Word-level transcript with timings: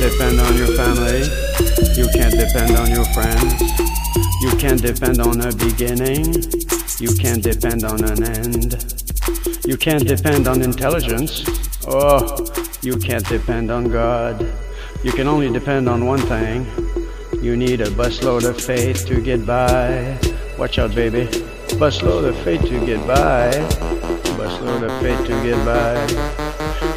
depend 0.00 0.40
on 0.40 0.56
your 0.56 0.74
family, 0.76 1.22
you 1.96 2.08
can't 2.14 2.34
depend 2.34 2.76
on 2.76 2.90
your 2.90 3.04
friends. 3.12 3.60
You 4.42 4.50
can't 4.56 4.82
depend 4.82 5.20
on 5.20 5.40
a 5.40 5.52
beginning. 5.52 6.34
You 6.98 7.14
can't 7.16 7.42
depend 7.42 7.84
on 7.84 8.02
an 8.04 8.22
end. 8.22 9.02
You 9.66 9.76
can't 9.76 10.06
depend 10.06 10.48
on 10.48 10.62
intelligence. 10.62 11.44
Oh, 11.86 12.44
you 12.82 12.96
can't 12.96 13.26
depend 13.28 13.70
on 13.70 13.90
God. 13.90 14.40
You 15.04 15.12
can 15.12 15.28
only 15.28 15.50
depend 15.50 15.88
on 15.88 16.06
one 16.06 16.20
thing. 16.20 16.66
You 17.42 17.56
need 17.56 17.80
a 17.80 17.86
busload 17.86 18.48
of 18.48 18.60
faith 18.60 19.06
to 19.06 19.20
get 19.20 19.46
by. 19.46 20.18
Watch 20.58 20.78
out, 20.78 20.94
baby. 20.94 21.26
Busload 21.78 22.24
of 22.28 22.36
faith 22.44 22.62
to 22.62 22.86
get 22.86 23.04
by. 23.06 23.50
Busload 24.38 24.82
of 24.82 25.02
faith 25.02 25.26
to 25.26 25.42
get 25.42 25.64
by. 25.64 26.06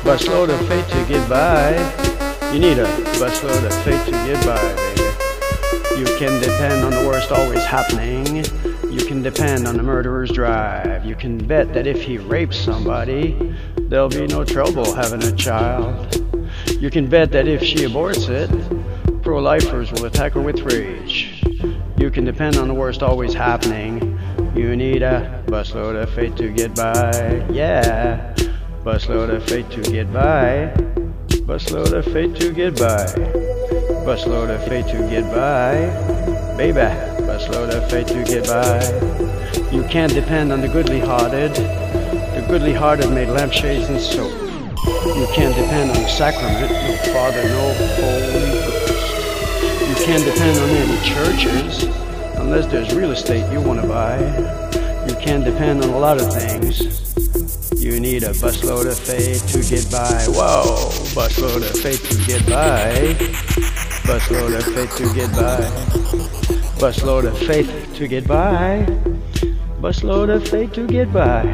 Busload 0.03 0.49
of 0.49 0.67
faith 0.67 0.87
to 0.89 1.05
get 1.07 1.27
by. 1.27 2.04
You 2.53 2.59
need 2.59 2.77
a 2.77 2.85
busload 3.19 3.65
of 3.65 3.83
faith 3.83 4.05
to 4.05 4.11
get 4.11 4.45
by, 4.45 4.61
baby. 4.75 5.99
You 5.99 6.05
can 6.17 6.41
depend 6.41 6.83
on 6.83 6.91
the 6.91 7.05
worst 7.07 7.31
always 7.31 7.63
happening. 7.65 8.45
You 8.89 9.05
can 9.05 9.21
depend 9.21 9.67
on 9.67 9.75
the 9.75 9.83
murderer's 9.83 10.31
drive. 10.31 11.05
You 11.05 11.15
can 11.15 11.37
bet 11.37 11.73
that 11.73 11.85
if 11.85 12.01
he 12.01 12.17
rapes 12.17 12.57
somebody, 12.57 13.55
there'll 13.77 14.09
be 14.09 14.25
no 14.27 14.45
trouble 14.45 14.93
having 14.93 15.23
a 15.23 15.35
child. 15.35 16.15
You 16.79 16.89
can 16.89 17.07
bet 17.07 17.31
that 17.31 17.47
if 17.47 17.61
she 17.61 17.77
aborts 17.79 18.29
it, 18.29 19.21
pro 19.21 19.41
lifers 19.41 19.91
will 19.91 20.05
attack 20.05 20.33
her 20.33 20.41
with 20.41 20.59
rage. 20.61 21.43
You 21.97 22.09
can 22.11 22.23
depend 22.23 22.57
on 22.57 22.67
the 22.67 22.73
worst 22.73 23.03
always 23.03 23.33
happening. 23.33 24.19
You 24.55 24.75
need 24.75 25.01
a 25.01 25.43
busload 25.47 26.01
of 26.01 26.09
faith 26.13 26.35
to 26.35 26.49
get 26.51 26.75
by. 26.75 27.45
Yeah, 27.51 28.33
busload 28.83 29.29
of 29.29 29.43
faith 29.45 29.69
to 29.71 29.81
get 29.81 30.13
by. 30.13 30.94
Busload 31.55 31.93
of 31.93 32.03
faith 32.11 32.35
to 32.35 32.51
get 32.51 32.75
by. 32.75 33.05
Busload 34.03 34.53
of 34.53 34.67
faith 34.67 34.87
to 34.87 34.97
get 35.09 35.23
by. 35.33 35.87
Baby, 36.57 36.81
busload 37.23 37.69
of 37.69 37.89
faith 37.89 38.07
to 38.07 38.25
get 38.25 38.45
by. 38.45 38.83
You 39.71 39.83
can't 39.85 40.13
depend 40.13 40.51
on 40.51 40.59
the 40.59 40.67
goodly 40.67 40.99
hearted. 40.99 41.55
The 41.55 42.45
goodly 42.49 42.73
hearted 42.73 43.09
made 43.09 43.29
lampshades 43.29 43.87
and 43.87 44.01
soap. 44.01 44.33
You 45.15 45.27
can't 45.33 45.55
depend 45.55 45.91
on 45.91 46.03
the 46.03 46.09
sacrament, 46.09 46.73
no 46.73 47.13
Father, 47.13 47.43
no 47.47 47.73
Holy 48.03 48.51
Ghost. 48.59 49.87
You 49.87 50.05
can't 50.05 50.25
depend 50.25 50.59
on 50.59 50.69
any 50.71 50.99
churches 51.07 51.83
unless 52.35 52.65
there's 52.69 52.93
real 52.93 53.11
estate 53.11 53.49
you 53.53 53.61
want 53.61 53.79
to 53.79 53.87
buy. 53.87 54.19
You 55.07 55.15
can't 55.23 55.45
depend 55.45 55.85
on 55.85 55.89
a 55.91 55.99
lot 55.99 56.19
of 56.19 56.33
things. 56.33 57.14
You 57.85 57.99
need 57.99 58.23
a 58.23 58.31
busload 58.31 58.87
of 58.87 58.97
faith 58.97 59.45
to 59.53 59.61
get 59.61 59.91
by. 59.91 60.25
Whoa, 60.29 60.89
busload 61.13 61.61
of 61.69 61.79
faith 61.79 62.01
to 62.09 62.17
get 62.25 62.43
by. 62.49 63.13
Busload 64.09 64.57
of 64.57 64.65
faith 64.73 64.97
to 64.97 65.13
get 65.13 65.31
by. 65.33 65.61
Busload 66.79 67.27
of 67.27 67.37
faith 67.37 67.93
to 67.93 68.07
get 68.07 68.27
by. 68.27 68.87
Busload 69.79 70.35
of 70.35 70.47
faith 70.47 70.73
to 70.73 70.87
get 70.87 71.13
by. 71.13 71.45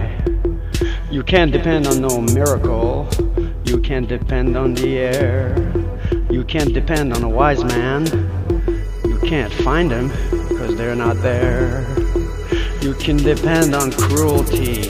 You 1.11 1.21
can't 1.21 1.51
depend 1.51 1.85
on 1.85 1.99
no 1.99 2.21
miracle. 2.21 3.09
You 3.65 3.81
can't 3.81 4.07
depend 4.07 4.55
on 4.55 4.73
the 4.73 4.99
air. 4.99 5.73
You 6.29 6.45
can't 6.45 6.73
depend 6.73 7.11
on 7.13 7.23
a 7.23 7.29
wise 7.29 7.61
man. 7.65 8.05
You 9.03 9.19
can't 9.25 9.51
find 9.51 9.91
them 9.91 10.07
because 10.47 10.77
they're 10.77 10.95
not 10.95 11.17
there. 11.17 11.85
You 12.81 12.95
can 12.95 13.17
depend 13.17 13.75
on 13.75 13.91
cruelty, 13.91 14.81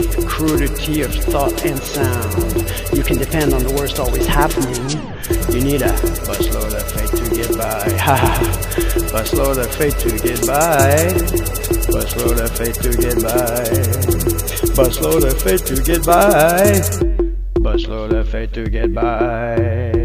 crudity 0.42 1.02
of 1.02 1.14
thought 1.14 1.64
and 1.66 1.80
sound. 1.80 2.54
You 2.98 3.04
can 3.04 3.18
depend 3.18 3.54
on 3.54 3.62
the 3.64 3.74
worst 3.78 4.00
always 4.00 4.26
happening. 4.26 4.90
You 5.54 5.62
need 5.64 5.84
a 5.84 5.90
busload 6.26 6.74
of 6.74 6.92
faith 6.92 7.12
to 7.12 7.30
get 7.36 7.56
by. 7.56 7.86
Busload 9.14 9.60
of 9.60 9.76
faith 9.76 10.00
to 10.00 10.10
get 10.18 10.48
by. 10.48 11.14
Busload 11.94 12.40
of 12.42 12.58
faith 12.58 12.82
to 12.82 12.90
get 12.90 13.22
by. 13.22 13.70
Busload 14.74 15.30
of 15.30 15.42
faith 15.44 15.66
to 15.66 15.76
get 15.84 16.04
by. 16.04 16.82
Busload 17.60 18.14
of 18.14 18.28
faith 18.28 18.52
to 18.54 18.68
get 18.68 18.96
by. 18.96 20.01